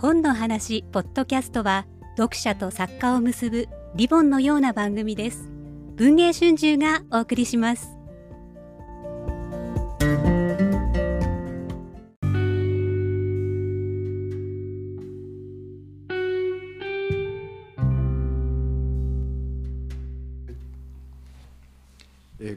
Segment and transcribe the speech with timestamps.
[0.00, 1.84] 本の話ポッドキャストは
[2.16, 5.50] 読者と作家を結ぶリボンのような番組です。
[5.96, 7.98] 文藝春秋がお送りします。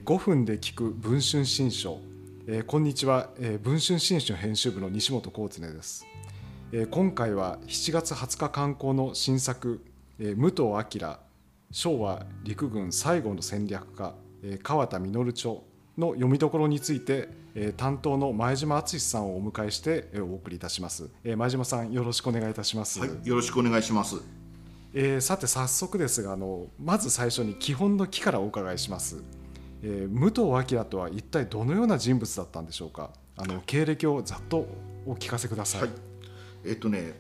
[0.05, 1.99] 5分で聞く文春新書、
[2.45, 6.05] えー、こんにちは、えー、文春新書編集部の西本幸常です、
[6.73, 9.83] えー、今回は7月20日刊行の新作、
[10.19, 11.17] えー、武藤明
[11.69, 15.55] 昭和陸軍最後の戦略家、えー、川田稔著
[15.97, 24.21] の読みどころについて、えー、担当の前島敦さんをお迎えして、えー、お送りいたします、えー、前島さんよろしくお願いいたします、はい、よろしくお願いします。
[24.93, 29.23] えー、さて早速ですがあのまず最初に基本の木からお伺いします。
[29.83, 30.43] えー、武藤
[30.75, 33.09] 明とは一体どのような人物だったんでしょうか。
[33.37, 34.67] あの経歴をざっと
[35.05, 35.89] お聞かせください、はい、
[36.65, 37.13] えっ、ー、とね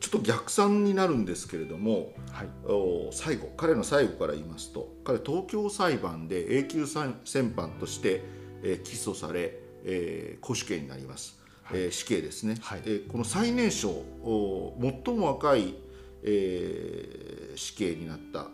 [0.00, 8.22] ちょっと逆算になるんですけれども、はい、お最後彼の最後から言いますと彼東京裁判で永久戦犯として、
[8.62, 15.74] えー、起訴され、えー、公主刑になります、はい、えー、死刑ですね、はい、えー、この最年少お最も若い、
[16.22, 18.46] えー、死刑になった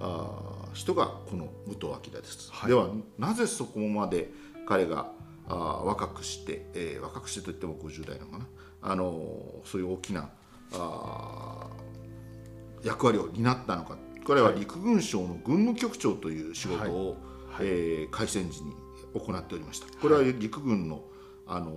[0.00, 4.30] あ人がこの武藤明です、はい、ではなぜそこまで
[4.66, 5.10] 彼が
[5.48, 8.46] あ若くして、えー、若くしてといっても50代なのかな
[8.86, 10.30] あのそういう大きな
[10.72, 11.66] あ
[12.84, 13.96] 役割を担ったのか。
[14.26, 17.16] 彼は陸軍省の軍務局長という仕事を、
[17.48, 18.72] はい、えー、開戦時に
[19.14, 19.86] 行っておりました。
[19.98, 21.02] これは陸軍の
[21.46, 21.72] あの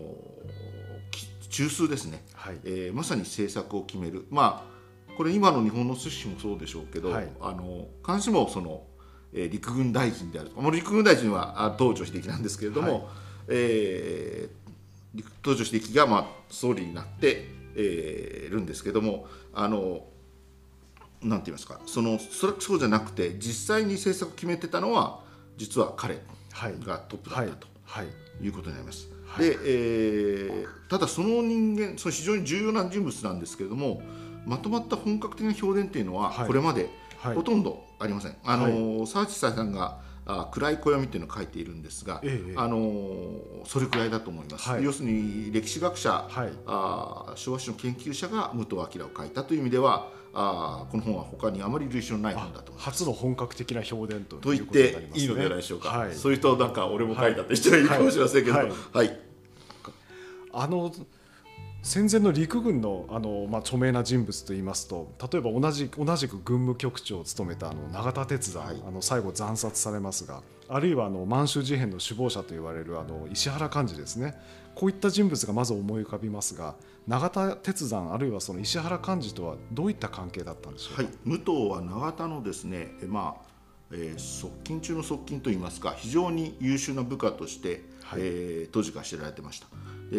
[1.50, 4.26] 中枢ですね、はい、えー、まさに政策を決める。
[4.32, 8.84] まあこれ今の日本の寿司もそうでしょうけど、はい、あの必ずしもその、
[9.34, 13.04] えー、陸軍大臣であるもう陸軍大臣は東条秀樹なんですけれども、はい、
[13.50, 14.29] えー、
[15.44, 17.46] 東条秀樹が、まあ、総理になって、
[17.76, 20.06] えー、るんですけどもあの
[21.22, 25.22] なんて言いますかそのそそうじゃなくて実際に政策を決めてたのは
[25.58, 26.16] 実は彼
[26.86, 28.06] がトップだったと、はい、
[28.42, 28.48] い。
[28.50, 29.10] うことになります。
[29.26, 34.02] はい、で、えー、ただその人間その非常に重要な人物なんですけれども
[34.46, 36.90] まとまった本格的な評伝っていうのはこれまで
[37.22, 38.36] ほとんどありません。
[38.44, 40.00] あの沢地さんが
[40.32, 42.78] あ暗い暦っていうのを書いているんですが、ええ、あの
[43.66, 59.20] それくらいだと思います、はい、要するに歴史学者、はい、あ昭和史の研究者が武藤明を書いたという意味ではあこの本は他にあまり類似のない本だと初の本格的な評伝とと言っていいのではないでしょうか、はい、そういう人なんか俺も書いたって人がいるかもしれませんけど、はい。
[60.52, 60.92] あの
[61.82, 74.36] 戦前の陸軍のあの、まあ、著名な人物といいますと例えば同じ同じく軍務局長を務めたあの永田鉄山、はい、あの最後惨殺されますがあるいはあの満州事変の首謀者と言われるあの石原幹事ですね。
[74.76, 76.76] こういった人物がまず思い浮かびますが
[77.08, 83.50] 永田鉄山あるいはその石原幹事とはどういった関係だったんでしょうか、はい、武藤は永田のですね、まあ
[83.92, 89.68] えー、側近中の側近といいますか非常に優秀な部下として、はい、えー、当時から知られてました。
[90.12, 90.16] え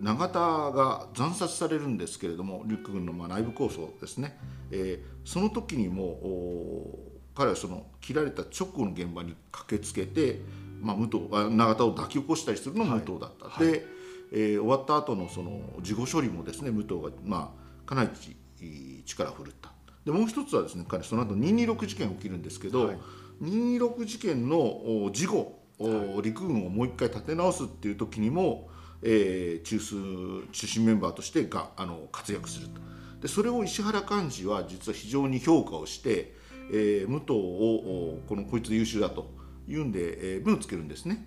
[0.00, 4.38] ー、永田が惨殺されるんですけれども陸軍のまあ内部構想ですね、
[4.70, 6.94] えー、その時にも
[7.34, 10.40] 彼はその切られた直後の現場に駆けつけて、
[10.80, 13.86] まあ、武藤永田を抱き起こしたりするのも武藤だった、はい、で、
[14.32, 19.72] えー、終わった後のその事後処理もですね武藤が、まあ、かなり力を振るった。
[20.04, 22.98] でもう一つはですね彼その後226事件起きるんですけど、はい、
[23.42, 28.68] 226事件の事後、はい、陸軍をもう一回立て直すっていう時にも
[29.02, 32.80] えー、中枢中心メンバーとしてがあの活躍すると。
[33.20, 36.34] でそれを石原幹事は実は非常に評価をして、
[36.72, 39.28] えー、武藤をこのこいつ優秀だと
[39.66, 41.26] いうんで、えー、目をつけるんですね。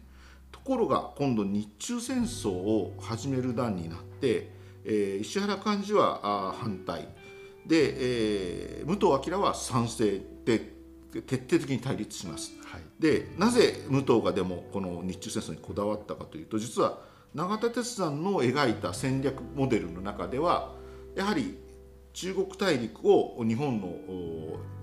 [0.52, 4.52] ところが今度日中戦争を始める段になって、
[4.86, 7.08] えー、石原幹事はあ反対。
[7.66, 17.00] で、えー、武藤明は賛成で徹底的に対立します、はい、でなぜ武藤がでもこの日中戦争にこだわったかというと実は
[17.34, 20.74] 永田鉄山の描いた戦略モデルの中では
[21.16, 21.58] やはり
[22.14, 23.96] 中国大陸を日本の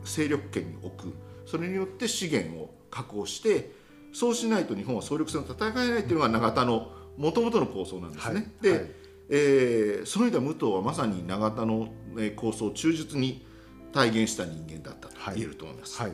[0.05, 1.15] 勢力圏に置く
[1.45, 3.73] それによって資源を確保して
[4.13, 8.35] そうしないと日本は総力戦を戦えないというのが永田のもともとの構想なんですね。
[8.35, 8.81] はい、で、はい、
[9.29, 11.89] えー、その意味では武藤はまさに永田の
[12.37, 13.47] 構想を忠実に
[13.93, 16.01] 体現した人間だったと言えると思います。
[16.01, 16.13] はい、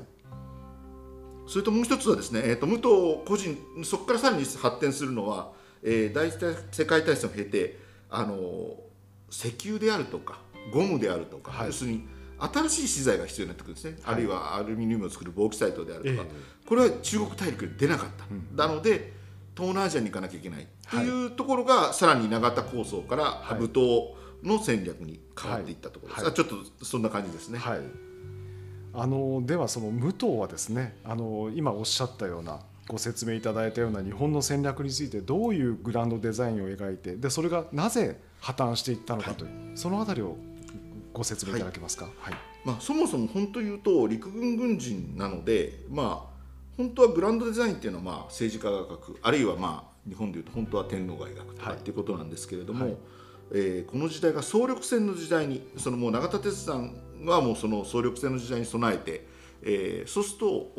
[1.47, 5.53] それともう一つはですね、えーと、武藤個人そこからさらに発展するのは
[5.85, 7.79] えー、第一次世界大戦を経て
[8.11, 8.77] あの
[9.31, 10.39] 石油であるとか
[10.73, 12.07] ゴムであるとか、はい、要するに
[12.39, 19.13] 新しい資材が必要になってくるんですね、はい、あるいはアルミニウムを作るボーキサイトであるとか、えー、これは中国大陸に出なかった、うん、なので
[19.57, 20.67] 東南アジアに行かなきゃいけない。
[20.91, 21.27] とい。
[21.27, 27.59] うところが、さらに永田構想から武闘の戦略に変わっていったところです、はい、ちょっとそんな感じですね。
[27.59, 27.81] はい、
[28.93, 40.37] あのではその武藤はですねあの今おっしゃったようなご説明いただいたような日本の戦略についてどういうグランドデザインを描いてでそれがなぜ破綻していったのかという、はい、そのあたりを
[41.15, 42.07] ご説明いただけますか？
[42.19, 42.35] はい、
[42.65, 46.35] まあ、そもそも本当言うと陸軍軍人なので、まあ、
[46.77, 52.97] 本当はグランドデザインっていうのはまあ政治家が書くあるいはまあ日本でいうと本当は天皇が描くとかっていうことなんですけれども、はい、
[53.55, 56.95] えー、この時代が総力戦の時代にそのもう永田鉄山
[57.25, 59.27] はもうその総力戦の時代に備えて、
[59.65, 60.71] えー、そうすると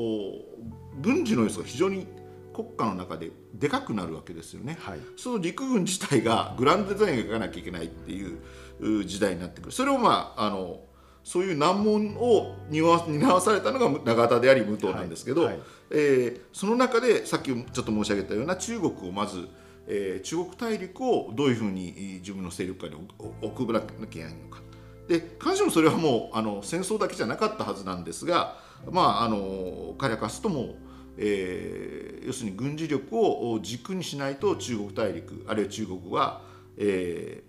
[1.01, 2.07] 軍事の要素が非常に
[2.53, 9.71] 国家の中ででかくなるわけですよね、はい、その陸軍自体がグランドデザインを描かなきゃいけないっていう時代になってくる。
[9.71, 10.81] それをまああの
[11.23, 15.53] そういう難問を担わされたのが永田であり武藤なんですけど、はい。
[15.53, 19.47] はい、えー、その中でさっきちょっと申し上げたような中国をまず
[19.87, 23.07] えー、中国大陸をどういうふうに自分の勢力下に
[23.41, 24.61] 置くなきゃいけないのか。
[25.07, 28.57] で必ずしもそれはもうあの戦争だけじゃなかったはずなんですが、
[28.91, 30.75] まあ、あの彼らかすとも、
[31.17, 36.41] えー、要するに軍事力を軸にしないと中国大陸あるいは中国は、
[36.77, 37.43] え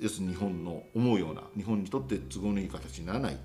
[0.00, 3.38] ー、要するに日本の思うような日本にとって都合のいい形にならない。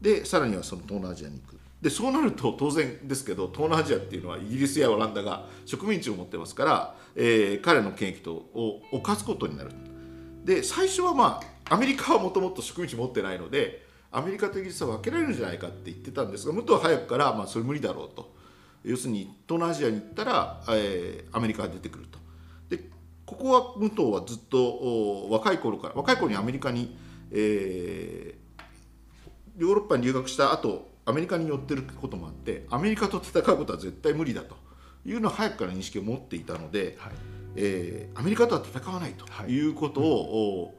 [0.00, 1.58] でさらにはその東南アジアに行く。
[1.80, 9.70] でそうなると当然ですけど東南アジアっていうのはイギリスやオランダが植民地を持ってますから、えー、彼の権益とを犯すことになる。
[10.44, 13.81] で最初はまあアメリカはもともと植民地持ってないので
[14.12, 18.32] アメリカとイギリスは分けられるんじゃないかって言ってたんですが武藤は早くから、まあ、それ無理だろうと。
[18.84, 22.18] 要するに東南アジアに行ったら、えー、アメリカが出てくると。
[22.68, 22.84] で
[23.24, 26.96] ここは武藤はずっと若い頃から若い頃にアメリカに、
[27.30, 34.56] えー、ヨーロッパに留学した後アメリカに寄ってることもあってアメリカと戦うことは絶対無理だと
[35.04, 37.12] いうのは早くから認識を持っていたので、はい、
[37.56, 40.74] えー、アメリカとは戦わないということを、はい、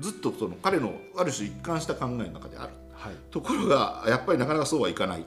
[0.00, 5.26] ずっとその彼のある種一貫した考えの中である、はい、ところがやっぱりなかなかそうはいかない。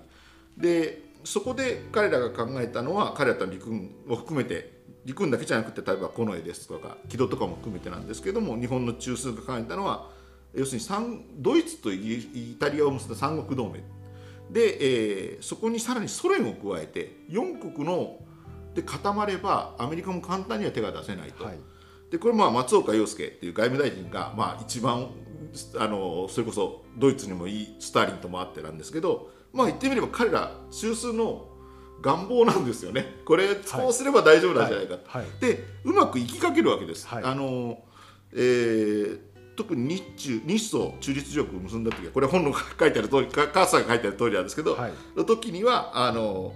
[0.58, 4.76] でそこで彼らが考えたのは彼らと陸軍を含めて
[5.06, 10.10] 陸軍だけじゃなくて例えば近衛ですとか木戸とかも含めてなんですけども日本の中枢が考えたのは
[10.54, 13.84] 要するにドイツとイタリアを結んだ三国同盟。
[14.50, 14.78] で、
[15.34, 18.18] えー、そこにさらにソ連を加えて4国の
[18.74, 21.44] で固まればアメリカも簡単には手が出せないと。
[21.44, 21.58] はい、
[22.16, 25.10] でこれまあ松岡洋介っていう外務大臣がまあ一番
[25.78, 31.50] あのそれこそドイツにもいいスターリンともあってなんですけどまあ言ってみれば彼ら中枢の
[32.02, 33.06] 願望なんですよね。
[33.26, 35.24] これこうすれば大丈夫なんじゃないか、はい。
[35.24, 37.06] はい、でうまくいきかけるわけです。
[37.12, 37.80] あの
[38.34, 39.20] えー
[39.58, 46.52] 特に日中日ソ中立条約を結んだ時はこれ本の書いてある通り母さんが書いてある通りなんですけど、はい、の時にはあの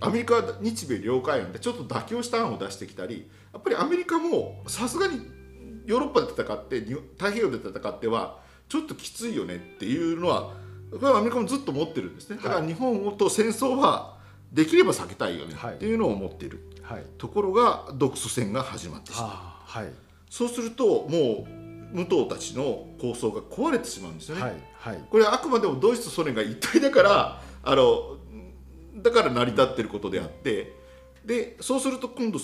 [0.00, 5.20] アメリカは日米両海岸でちょっと妥協した案を出してきたりやっぱりアメリカもさすがに
[5.86, 10.54] ヨーロッパで戦って太平洋で戦ってはちょっときついよねっていうのは
[10.90, 12.36] これはアメリカもずっと持ってるんですね。
[12.36, 14.18] だから日本と戦争は
[14.52, 19.92] できれば避けたいよねっていうのを思っている、はい、ところが独ソ戦が始まってしまう、はい、
[20.30, 24.42] そうするともう武藤たちの構想が壊れてしまうんですよね。
[24.42, 24.52] はい。
[24.74, 28.16] はい、これはあくまでもドイツとソ連が一体だからあの
[28.96, 30.82] だから成り立っていることであって。
[31.24, 32.38] でそうすると今度、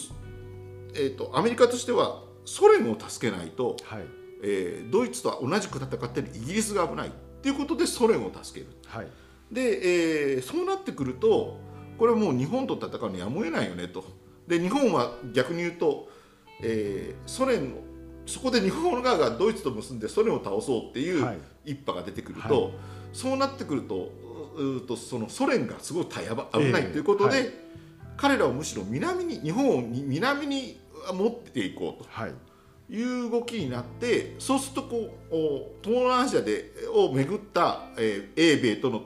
[0.94, 4.02] えーと、アメリカとしてはソ連を助けないと、はい、
[4.42, 7.11] えー、ドイツと同じく戦っているイギリスが危ないっ
[7.42, 8.73] ていうことでソ連を助ける。
[8.87, 9.06] はい、
[9.52, 11.59] で、えー、そうなってくると
[11.99, 14.04] これはもう日本と戦うのやむを得ないよねと。
[14.47, 16.09] で日本は逆に言うと、
[16.62, 17.73] えー、ソ連
[18.26, 22.73] そこで日本側がドイツと結んでソ連を倒そうっていう一派が出てくると、はい、
[23.12, 24.11] そうなってくると
[24.56, 26.18] うとそのソ連がすごい危
[26.73, 27.54] ないということで、えーはい、
[28.20, 30.78] 彼らをむしろ南に日本を南に
[31.14, 32.10] 持っていこうと。
[32.10, 32.32] はい
[32.92, 34.96] いう動きになってそうするとこ
[35.30, 39.04] う東南アジアでをめぐった、えー、英米との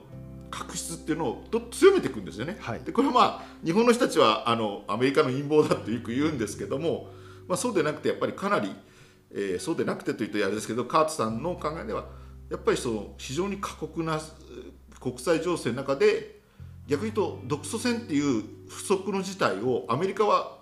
[0.50, 2.56] 確執っていうのを強めていくんですよね。
[2.60, 7.08] はい、でこれはまあ日本の人たちはあのアメリカの陰謀だとよく言うんですけども、
[7.46, 8.74] まあ、そうでなくてやっぱりかなり
[9.34, 12.06] えー、そうでなくてというとあれですけどカーツさんの考えでは
[12.50, 14.20] やっぱりその非常に過酷な
[15.00, 16.40] 国際情勢の中で
[16.86, 20.58] 逆に言うと独ソ戦っていう不測の事態をアメリカは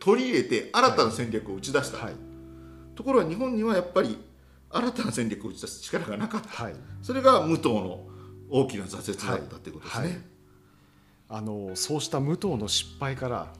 [0.00, 2.14] 取り入れて新たな戦略を打ち出した、はい、
[2.94, 4.18] ところが日本にはやっぱり
[4.70, 8.06] 新たな戦略を打ち出す力がなかった、はい、それが武藤の
[8.50, 10.06] 大きな挫折だったということですね。
[10.06, 10.18] はい、
[11.30, 13.52] あのそうした武藤の失敗から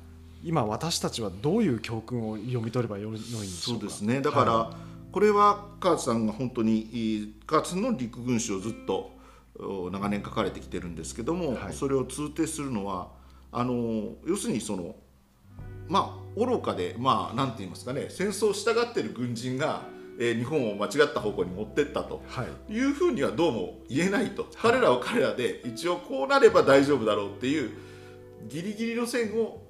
[0.44, 3.48] 今私たちはどういう教訓を読み取ればよいんでしょうか？
[3.48, 4.20] そうですね。
[4.20, 4.76] だから、はい、
[5.12, 9.10] これはカーツさんが本当にカーツの陸軍史をずっと
[9.90, 13.08] 長年書かれてきてるんですけども、はい、それを通底するのは
[13.52, 14.94] あの要するにその
[15.88, 19.82] まあ愚かでまあなんて言いますかね戦争をしたがってる軍人が
[20.20, 22.72] えー日本を間違った方向に持ってったとはい。
[22.72, 27.70] いうふうにはどうも言えないと、彼らは彼らで一応こうなれば大丈夫だろうっていう
[28.48, 29.62] ギリギリの線を、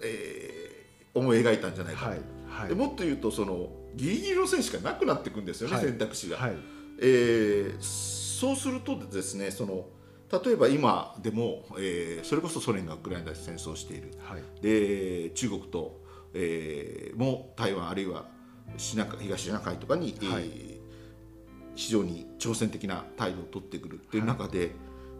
[0.00, 0.68] えー
[1.14, 2.20] 思い描いたんじゃないかと、はい。
[2.48, 2.68] はい。
[2.68, 5.84] でもっと言うとそのギリギリの線しかなくなっていくんですよね、はい。
[5.84, 6.36] 選択肢が。
[6.36, 6.56] はい。
[7.00, 9.86] えーそうするとですねその
[10.30, 14.12] 例えば今でも、えーそれこそソ連がウクライナで戦争をしている。
[14.20, 14.42] はい。
[14.60, 16.00] で中国と、
[16.34, 18.26] えーも台湾あるいは
[18.76, 20.44] シナ海東シナ海とかに、えーはい。
[21.74, 24.72] 非常に挑戦的な態度を取ってくるっていう中で、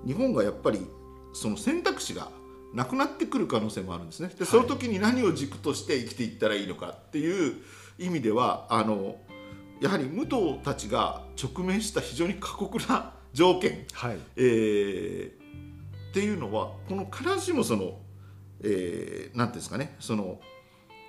[0.04, 0.86] 日本がやっぱり
[1.32, 2.30] その選択肢が
[2.74, 4.30] なくなってくる可能性もあるんですね。
[4.36, 7.54] でその時に何を軸として生きていったらいいのかっていう
[7.98, 9.16] 意味ではあの
[9.80, 13.86] やはり武藤たちが直面した非常に過酷な条件。
[13.92, 14.18] はい。
[14.36, 15.38] えー
[16.10, 17.98] っていうのはこの必ずしもその、
[18.62, 19.94] えーなんていうんですかね。
[20.00, 20.40] その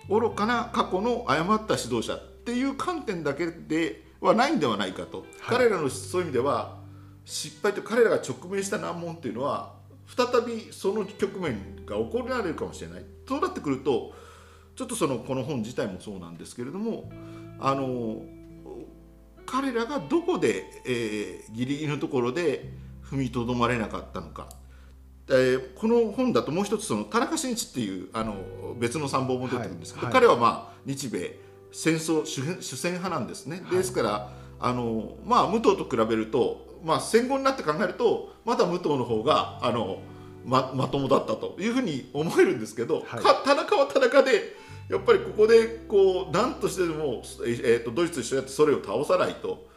[0.09, 6.77] 愚かな過去の誤った指導者っていう観点だけではないんではないかと、彼らのそういう意味では
[7.25, 9.73] 失敗と彼らが直面した難問っていうのは
[10.07, 13.05] 再びその局面が起こられるかもしれない。
[13.27, 14.13] そうなってくると
[14.75, 17.11] ちょっとそのこの本自体もそうなんですけれども
[17.59, 18.21] あの
[19.49, 22.69] 彼らがどこで、えーギリギリのところで
[23.03, 24.47] 踏みとどまれなかったのか、
[25.29, 28.35] えーこの本だともう一つその田中伸一っていうあの
[28.79, 30.13] 別の参謀も出てるんですけど、はい。
[30.13, 31.35] 彼はまあ日米
[31.71, 39.99] 戦争主戦主戦派なんですね、ですからあの、まあ、武藤と比べると、まあ、戦後になって考えるとまだ武藤の方があの
[40.45, 43.23] ままともだったというふうに思えるんですけど、はい。
[43.23, 44.55] か田中は田中で
[44.89, 49.67] やっぱりここでこう何としてでも、えーえーとドイツと一緒にやってそれを倒さないと、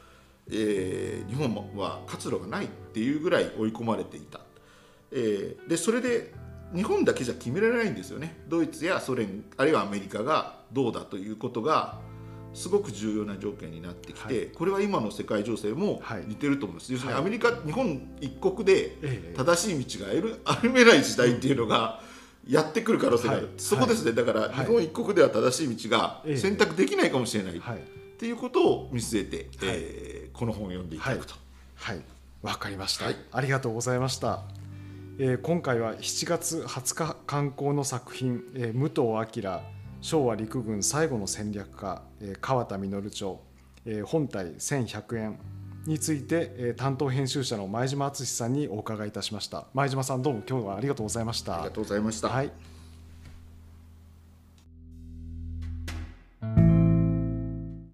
[0.51, 4.41] えー日本は活路がないっていうぐらい追い込まれていた、
[5.13, 6.33] えーでそれで
[6.75, 8.43] 日本だけじゃ決められないんですよね。
[8.49, 12.01] ドイツやソ連あるいはアメリカがどうだということが
[12.55, 14.47] すごく重要な条件になってきて、はい。
[14.47, 16.25] これは今の世界情勢もはい。
[16.27, 17.23] 似てると思います、要するにはい。
[17.23, 19.35] アメリカ日本一国でええ。
[19.37, 22.01] 正しい道が歩歩めない時代っていうのが
[22.49, 23.53] やってくる可能性がある、はい。
[23.59, 24.55] そこですね、だからい。
[24.55, 26.37] 日本一国では正しい道がええ。
[26.37, 27.57] 選択できないかもしれない。
[27.57, 27.81] っはい。
[28.19, 31.35] ていうことを見据えて、えーこの本を読んでいただくと。
[31.75, 32.01] はい。
[32.43, 33.17] わかりました、はい。
[33.31, 34.43] ありがとうございました、
[35.19, 39.03] えー今回は7月20日刊行の作品、えー武藤
[39.43, 39.61] 明
[40.01, 43.41] 昭和陸軍最後の戦略家、えー川田実町、
[43.85, 45.39] えー本体1100円
[45.87, 49.67] について、えー担当編集者の前島敦さんにお伺いいたしました。
[49.75, 51.57] 前島さんどうも今日はありがとうございました。
[51.57, 52.29] ありがとうございました。
[52.29, 52.72] はい